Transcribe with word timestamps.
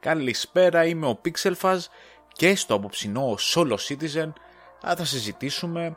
Καλησπέρα, 0.00 0.84
είμαι 0.84 1.06
ο 1.06 1.20
Pixelfaz 1.24 1.78
και 2.32 2.56
στο 2.56 2.74
απόψινό 2.74 3.36
Solo 3.54 3.76
Citizen 3.88 4.32
θα 4.80 5.04
συζητήσουμε 5.04 5.96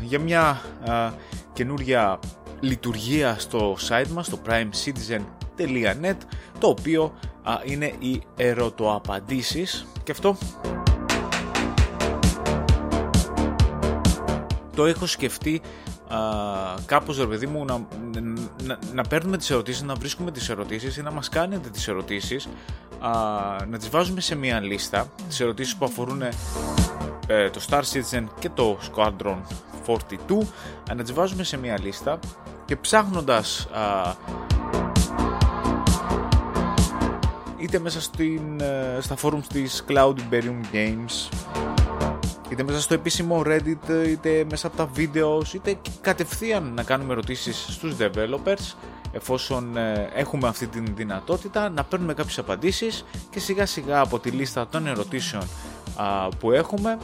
για 0.00 0.18
μια 0.18 0.60
α, 0.88 1.12
καινούρια 1.52 2.18
λειτουργία 2.60 3.38
στο 3.38 3.76
site 3.88 4.08
μας, 4.08 4.28
το 4.28 4.38
primecitizen.net, 4.46 6.16
το 6.58 6.68
οποίο 6.68 7.14
είναι 7.64 7.94
οι 7.98 8.22
ερωτοαπαντήσεις. 8.36 9.86
Και 10.02 10.12
αυτό 10.12 10.36
το 14.76 14.86
έχω 14.86 15.06
σκεφτεί 15.06 15.60
α, 15.64 15.64
κάπως 16.86 17.18
ρε 17.18 17.26
παιδί 17.26 17.46
μου 17.46 17.64
να, 17.64 17.86
να, 18.64 18.78
να, 18.92 19.02
παίρνουμε 19.02 19.36
τις 19.36 19.50
ερωτήσεις, 19.50 19.82
να 19.82 19.94
βρίσκουμε 19.94 20.30
τις 20.30 20.48
ερωτήσεις 20.48 20.96
ή 20.96 21.02
να 21.02 21.10
μας 21.10 21.28
κάνετε 21.28 21.68
τις 21.68 21.88
ερωτήσεις. 21.88 22.48
Α, 23.00 23.10
να 23.68 23.78
τις 23.78 23.88
βάζουμε 23.88 24.20
σε 24.20 24.34
μια 24.34 24.60
λίστα 24.60 25.06
τις 25.28 25.40
ερωτήσεις 25.40 25.76
που 25.76 25.84
αφορούν 25.84 26.22
ε, 27.26 27.50
το 27.50 27.60
Star 27.68 27.80
Citizen 27.80 28.24
και 28.38 28.50
το 28.50 28.78
Squadron 28.92 29.36
42 29.86 29.96
να 30.94 31.02
τις 31.02 31.12
βάζουμε 31.12 31.42
σε 31.42 31.56
μια 31.56 31.80
λίστα 31.80 32.18
και 32.64 32.76
ψάχνοντας 32.76 33.68
α, 33.72 34.14
είτε 37.56 37.78
μέσα 37.78 38.00
στην, 38.00 38.60
ε, 38.60 38.98
στα 39.00 39.16
forums 39.22 39.46
της 39.52 39.84
Cloud 39.88 40.14
Imperium 40.14 40.60
Games 40.72 41.28
είτε 42.50 42.62
μέσα 42.62 42.80
στο 42.80 42.94
επίσημο 42.94 43.42
Reddit, 43.46 44.06
είτε 44.06 44.44
μέσα 44.50 44.66
από 44.66 44.76
τα 44.76 44.86
βίντεος, 44.86 45.54
είτε 45.54 45.76
κατευθείαν 46.00 46.72
να 46.74 46.82
κάνουμε 46.82 47.12
ερωτήσεις 47.12 47.66
στους 47.68 47.94
developers 47.98 48.74
εφόσον 49.12 49.76
ε, 49.76 50.10
έχουμε 50.14 50.48
αυτή 50.48 50.66
την 50.66 50.86
δυνατότητα 50.94 51.68
να 51.68 51.84
παίρνουμε 51.84 52.14
κάποιες 52.14 52.38
απαντήσεις 52.38 53.04
και 53.30 53.40
σιγά 53.40 53.66
σιγά 53.66 54.00
από 54.00 54.18
τη 54.18 54.30
λίστα 54.30 54.66
των 54.66 54.86
ερωτήσεων 54.86 55.42
που 56.38 56.52
έχουμε 56.52 56.98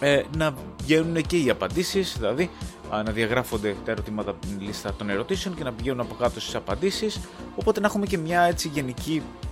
ε, 0.00 0.22
να 0.36 0.54
βγαίνουν 0.82 1.22
και 1.22 1.36
οι 1.36 1.50
απαντήσεις, 1.50 2.16
δηλαδή 2.18 2.50
να 2.90 3.12
διαγράφονται 3.12 3.76
τα 3.84 3.90
ερωτήματα 3.90 4.30
από 4.30 4.46
την 4.46 4.60
λίστα 4.60 4.94
των 4.94 5.10
ερωτήσεων 5.10 5.54
και 5.54 5.64
να 5.64 5.72
πηγαίνουν 5.72 6.00
από 6.00 6.14
κάτω 6.14 6.40
στις 6.40 6.54
απαντήσεις. 6.54 7.20
Οπότε 7.56 7.80
να 7.80 7.86
έχουμε 7.86 8.06
και 8.06 8.18
μια 8.18 8.42
έτσι 8.42 8.68
γενική 8.68 9.22
ε, 9.44 9.47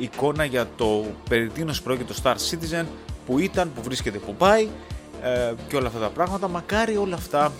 εικόνα 0.00 0.44
για 0.44 0.66
το 0.76 1.04
περί 1.28 1.48
τίνος 1.48 1.82
πρόκειται 1.82 2.12
το 2.12 2.20
Star 2.22 2.34
Citizen 2.34 2.84
που 3.26 3.38
ήταν, 3.38 3.72
που 3.74 3.82
βρίσκεται, 3.82 4.18
που 4.18 4.34
πάει 4.34 4.68
ε, 5.22 5.52
και 5.68 5.76
όλα 5.76 5.86
αυτά 5.86 5.98
τα 5.98 6.08
πράγματα. 6.08 6.48
Μακάρι 6.48 6.96
όλα 6.96 7.14
αυτά 7.14 7.52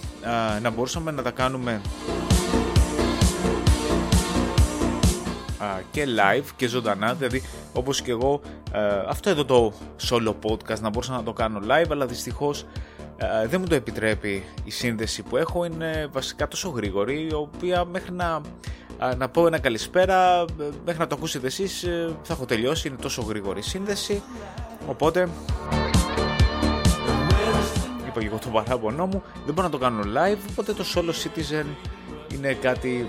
ε, 0.56 0.60
να 0.60 0.70
μπορούσαμε 0.70 1.10
να 1.10 1.22
τα 1.22 1.30
κάνουμε 1.30 1.80
και 5.90 6.04
live 6.04 6.46
και 6.56 6.66
ζωντανά, 6.66 7.14
δηλαδή 7.14 7.42
όπως 7.72 8.02
και 8.02 8.10
εγώ 8.10 8.40
αυτό 9.08 9.30
εδώ 9.30 9.44
το 9.44 9.72
solo 10.10 10.34
podcast 10.42 10.80
να 10.80 10.88
μπορούσα 10.88 11.12
να 11.12 11.22
το 11.22 11.32
κάνω 11.32 11.60
live 11.68 11.90
αλλά 11.90 12.06
δυστυχώς 12.06 12.66
δεν 13.46 13.60
μου 13.60 13.66
το 13.66 13.74
επιτρέπει 13.74 14.44
η 14.64 14.70
σύνδεση 14.70 15.22
που 15.22 15.36
έχω. 15.36 15.64
Είναι 15.64 16.08
βασικά 16.12 16.48
τόσο 16.48 16.68
γρήγορη 16.68 17.26
η 17.30 17.34
οποία 17.34 17.84
μέχρι 17.84 18.12
να 18.12 18.40
να 19.16 19.28
πω 19.28 19.46
ένα 19.46 19.58
καλησπέρα. 19.58 20.44
Μέχρι 20.84 21.00
να 21.00 21.06
το 21.06 21.14
ακούσετε 21.14 21.46
εσείς 21.46 21.82
ε, 21.82 22.16
θα 22.22 22.32
έχω 22.32 22.44
τελειώσει, 22.44 22.88
είναι 22.88 22.96
τόσο 22.96 23.22
γρήγορη 23.22 23.62
σύνδεση. 23.62 24.22
Οπότε 24.86 25.28
είπα 28.06 28.20
και 28.20 28.26
εγώ 28.26 28.38
το 28.38 28.48
παράπονό 28.48 29.06
μου, 29.06 29.22
δεν 29.44 29.54
μπορώ 29.54 29.66
να 29.66 29.72
το 29.72 29.78
κάνω 29.78 30.02
live, 30.02 30.38
οπότε 30.50 30.72
το 30.72 30.84
Solo 30.94 31.10
Citizen 31.10 31.64
είναι 32.34 32.52
κάτι 32.52 33.08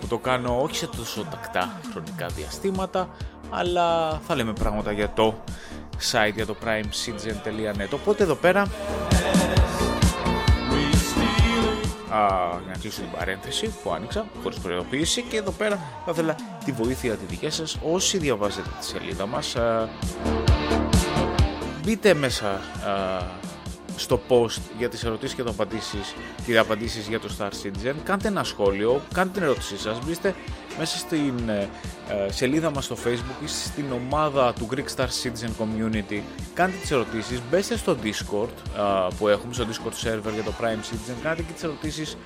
που 0.00 0.06
το 0.06 0.18
κάνω 0.18 0.62
όχι 0.62 0.76
σε 0.76 0.86
τόσο 0.86 1.26
τακτά 1.30 1.80
χρονικά 1.92 2.26
διαστήματα, 2.26 3.08
αλλά 3.50 4.18
θα 4.26 4.34
λέμε 4.34 4.52
πράγματα 4.52 4.92
για 4.92 5.10
το 5.10 5.34
site, 6.12 6.34
για 6.34 6.46
το 6.46 6.56
primecitizen.net. 6.64 7.88
Οπότε 7.92 8.22
εδώ 8.22 8.34
πέρα 8.34 8.66
να 12.66 12.72
κλείσω 12.80 13.00
την 13.00 13.10
παρένθεση 13.10 13.74
που 13.82 13.92
άνοιξα 13.92 14.26
χωρίς 14.42 14.58
προειδοποίηση 14.58 15.22
και 15.22 15.36
εδώ 15.36 15.50
πέρα 15.50 15.76
θα 16.04 16.10
ήθελα 16.10 16.36
τη 16.64 16.72
βοήθεια 16.72 17.14
τη 17.14 17.24
δική 17.24 17.50
σας 17.50 17.78
όσοι 17.82 18.18
διαβάζετε 18.18 18.68
τη 18.80 18.84
σελίδα 18.84 19.26
μας 19.26 19.56
μπείτε 21.84 22.14
μέσα 22.14 22.48
α, 22.48 22.60
στο 23.96 24.20
post 24.28 24.60
για 24.78 24.88
τις 24.88 25.04
ερωτήσεις 25.04 25.34
και, 25.34 25.42
το 25.42 25.50
απαντήσεις, 25.50 26.14
και 26.46 26.58
απαντήσεις 26.58 27.08
για 27.08 27.20
το 27.20 27.28
Star 27.38 27.48
Citizen 27.48 27.94
κάντε 28.04 28.28
ένα 28.28 28.44
σχόλιο, 28.44 29.02
κάντε 29.14 29.30
την 29.32 29.42
ερώτησή 29.42 29.78
σας 29.78 29.98
μπείτε 30.06 30.34
μέσα 30.80 30.98
στην 30.98 31.48
ε, 31.48 31.68
ε, 32.08 32.32
σελίδα 32.32 32.70
μας 32.70 32.84
στο 32.84 32.96
facebook 33.04 33.44
ή 33.44 33.46
στην 33.46 33.84
ομάδα 33.92 34.52
του 34.52 34.68
Greek 34.70 34.96
Star 34.96 35.06
Citizen 35.06 35.50
Community 35.62 36.20
κάντε 36.54 36.76
τις 36.80 36.90
ερωτήσεις, 36.90 37.40
μπέστε 37.50 37.76
στο 37.76 37.96
Discord 38.02 38.80
που 39.18 39.28
έχουμε, 39.28 39.54
στο 39.54 39.64
Discord 39.64 40.06
server 40.06 40.32
για 40.34 40.42
το 40.42 40.52
Prime 40.60 40.94
Citizen 40.94 41.14
κάντε 41.22 41.42
και 41.42 41.52
τις 41.52 41.62
ερωτήσεις 41.62 42.16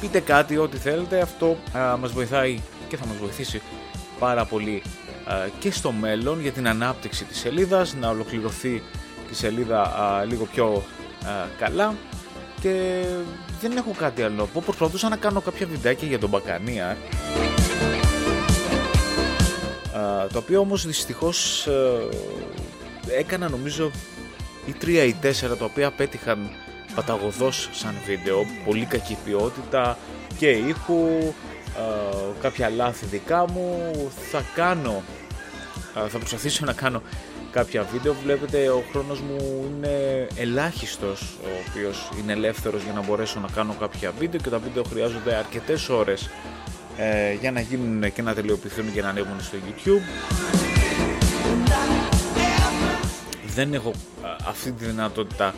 πείτε 0.00 0.20
κάτι, 0.20 0.56
ό,τι 0.56 0.76
θέλετε 0.76 1.20
αυτό 1.20 1.56
μας 2.00 2.12
βοηθάει 2.12 2.60
και 2.88 2.96
θα 2.96 3.06
μας 3.06 3.16
βοηθήσει 3.16 3.62
πάρα 4.18 4.44
πολύ 4.44 4.82
και 5.58 5.70
στο 5.70 5.92
μέλλον 5.92 6.40
για 6.40 6.52
την 6.52 6.68
ανάπτυξη 6.68 7.24
της 7.24 7.38
σελίδας 7.38 7.94
να 7.94 8.08
ολοκληρωθεί 8.08 8.82
η 9.30 9.34
σελίδα 9.34 10.24
λίγο 10.28 10.44
πιο 10.44 10.82
καλά 11.58 11.94
και 12.62 13.04
δεν 13.60 13.76
έχω 13.76 13.94
κάτι 13.98 14.22
άλλο 14.22 14.48
να 14.54 14.60
Προσπαθούσα 14.60 15.08
να 15.08 15.16
κάνω 15.16 15.40
κάποια 15.40 15.66
βιντεάκια 15.66 16.08
για 16.08 16.18
τον 16.18 16.28
Μπακανία. 16.28 16.96
Το 20.32 20.38
οποίο 20.38 20.60
όμως 20.60 20.86
δυστυχώς 20.86 21.66
ε, 21.66 22.08
έκανα 23.18 23.48
νομίζω 23.48 23.90
ή 24.66 24.72
τρία 24.72 25.04
ή 25.04 25.12
τέσσερα 25.12 25.56
τα 25.56 25.64
οποία 25.64 25.90
πέτυχαν 25.90 26.50
παταγωδός 26.94 27.68
σαν 27.72 27.94
βίντεο. 28.06 28.46
Πολύ 28.64 28.84
κακή 28.84 29.16
ποιότητα 29.24 29.98
και 30.38 30.48
ήχου, 30.48 31.34
κάποια 32.40 32.68
λάθη 32.68 33.06
δικά 33.06 33.50
μου. 33.50 33.92
Θα 34.30 34.44
κάνω, 34.54 35.02
θα 36.08 36.18
προσπαθήσω 36.18 36.64
να 36.64 36.72
κάνω 36.72 37.02
κάποια 37.52 37.86
βίντεο 37.92 38.14
βλέπετε 38.24 38.68
ο 38.68 38.84
χρόνος 38.90 39.20
μου 39.20 39.64
είναι 39.68 40.26
ελάχιστος 40.36 41.36
ο 41.44 41.48
οποίος 41.68 42.10
είναι 42.18 42.32
ελεύθερος 42.32 42.82
για 42.82 42.92
να 42.92 43.02
μπορέσω 43.02 43.40
να 43.40 43.48
κάνω 43.48 43.74
κάποια 43.80 44.12
βίντεο 44.18 44.40
και 44.40 44.50
τα 44.50 44.58
βίντεο 44.58 44.82
χρειάζονται 44.82 45.34
αρκετές 45.34 45.88
ώρες 45.88 46.30
ε, 46.96 47.32
για 47.32 47.52
να 47.52 47.60
γίνουν 47.60 48.12
και 48.12 48.22
να 48.22 48.34
τελειοποιηθούν 48.34 48.92
και 48.92 49.02
να 49.02 49.08
ανέβουν 49.08 49.40
στο 49.40 49.56
YouTube. 49.66 50.02
Δεν 53.46 53.74
έχω 53.74 53.92
αυτή 54.46 54.72
τη 54.72 54.84
δυνατότητα 54.84 55.54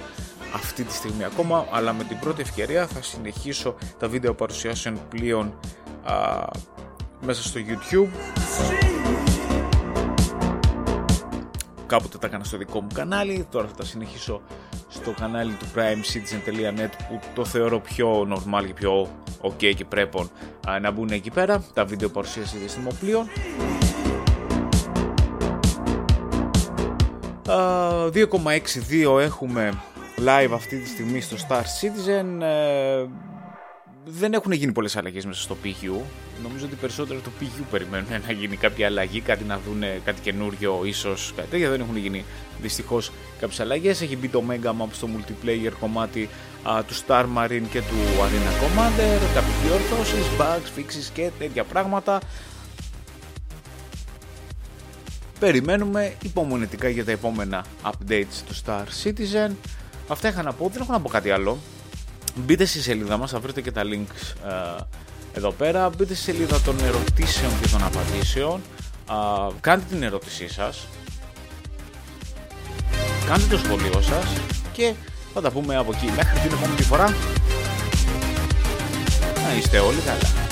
αυτή 0.54 0.84
τη 0.84 0.92
στιγμή 0.92 1.24
ακόμα 1.24 1.66
αλλά 1.70 1.92
με 1.92 2.04
την 2.04 2.18
πρώτη 2.18 2.40
ευκαιρία 2.40 2.86
θα 2.86 3.02
συνεχίσω 3.02 3.74
τα 3.98 4.08
βίντεο 4.08 4.34
παρουσιάσεων 4.34 5.00
πλοίων 5.08 5.54
μέσα 7.20 7.42
στο 7.42 7.60
YouTube 7.68 8.08
κάποτε 11.86 12.18
τα 12.18 12.26
έκανα 12.26 12.44
στο 12.44 12.56
δικό 12.56 12.80
μου 12.80 12.88
κανάλι, 12.94 13.46
τώρα 13.50 13.66
θα 13.66 13.74
τα 13.74 13.84
συνεχίσω 13.84 14.40
στο 14.88 15.10
κανάλι 15.10 15.52
του 15.52 15.66
primecitizen.net 15.74 16.90
που 17.08 17.20
το 17.34 17.44
θεωρώ 17.44 17.80
πιο 17.80 18.28
normal 18.34 18.64
και 18.66 18.72
πιο 18.74 19.08
ok 19.40 19.74
και 19.76 19.84
πρέπει 19.84 20.30
να 20.80 20.90
μπουν 20.90 21.08
εκεί 21.08 21.30
πέρα, 21.30 21.64
τα 21.74 21.84
βίντεο 21.84 22.08
παρουσίαση 22.08 22.56
διαστημοπλοίων. 22.58 23.28
2,62 27.46 29.20
έχουμε 29.20 29.72
live 30.18 30.50
αυτή 30.52 30.78
τη 30.78 30.88
στιγμή 30.88 31.20
στο 31.20 31.36
Star 31.48 31.62
Citizen. 31.62 32.40
Ε, 32.40 33.04
δεν 34.04 34.32
έχουν 34.32 34.52
γίνει 34.52 34.72
πολλές 34.72 34.96
αλλαγές 34.96 35.24
μέσα 35.24 35.40
στο 35.40 35.56
PQ. 35.64 35.90
Νομίζω 36.42 36.64
ότι 36.64 36.74
περισσότερο 36.74 37.20
το 37.20 37.30
PQ 37.40 37.62
περιμένουν 37.70 38.08
να 38.26 38.32
γίνει 38.32 38.56
κάποια 38.56 38.86
αλλαγή, 38.86 39.20
κάτι 39.20 39.44
να 39.44 39.58
δουν 39.58 39.82
κάτι 40.04 40.20
καινούριο, 40.20 40.80
ίσως 40.84 41.32
κάτι 41.36 41.48
τέτοια. 41.48 41.70
Δεν 41.70 41.80
έχουν 41.80 41.96
γίνει 41.96 42.24
δυστυχώς 42.60 43.12
κάποιες 43.40 43.60
αλλαγές. 43.60 44.00
Έχει 44.00 44.16
μπει 44.16 44.28
το 44.28 44.42
Mega 44.50 44.68
Map 44.68 44.88
στο 44.92 45.08
multiplayer 45.16 45.72
κομμάτι 45.80 46.28
α, 46.62 46.84
του 46.84 46.94
Star 46.94 47.24
Marine 47.36 47.66
και 47.70 47.80
του 47.80 47.96
Arena 48.20 48.52
Commander. 48.62 49.18
Κάποιες 49.34 49.56
διορθώσεις, 49.64 50.26
bugs, 50.38 50.78
fixes 50.78 51.10
και 51.12 51.30
τέτοια 51.38 51.64
πράγματα. 51.64 52.20
Περιμένουμε 55.38 56.14
υπομονετικά 56.22 56.88
για 56.88 57.04
τα 57.04 57.10
επόμενα 57.10 57.64
updates 57.82 58.42
του 58.46 58.54
Star 58.64 58.84
Citizen. 59.04 59.50
Αυτά 60.08 60.28
είχα 60.28 60.42
να 60.42 60.52
πω, 60.52 60.68
δεν 60.72 60.82
έχω 60.82 60.92
να 60.92 61.00
πω 61.00 61.08
κάτι 61.08 61.30
άλλο. 61.30 61.58
Μπείτε 62.34 62.64
στη 62.64 62.80
σελίδα 62.80 63.16
μας, 63.16 63.30
θα 63.30 63.40
βρείτε 63.40 63.60
και 63.60 63.72
τα 63.72 63.82
links 63.84 64.48
ε, 64.48 64.82
εδώ 65.32 65.50
πέρα. 65.50 65.88
Μπείτε 65.88 66.14
στη 66.14 66.22
σελίδα 66.22 66.60
των 66.60 66.76
ερωτήσεων 66.84 67.52
και 67.60 67.68
των 67.68 67.84
απαντήσεων. 67.84 68.60
Κάντε 69.60 69.84
την 69.90 70.02
ερώτησή 70.02 70.48
σας. 70.48 70.86
Κάντε 73.26 73.44
το 73.50 73.58
σχολείο 73.58 74.00
σας. 74.02 74.24
Και 74.72 74.92
θα 75.34 75.40
τα 75.40 75.50
πούμε 75.50 75.76
από 75.76 75.92
εκεί. 75.94 76.06
Μέχρι 76.16 76.38
την 76.40 76.52
επόμενη 76.52 76.82
φορά. 76.82 77.14
Να 79.48 79.56
είστε 79.56 79.78
όλοι 79.78 80.00
καλά. 80.00 80.43